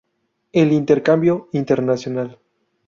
[0.51, 2.39] El intercambio internacional.